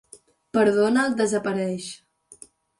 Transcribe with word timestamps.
Però 0.57 0.73
Donald 0.77 1.21
desapareix. 1.21 1.93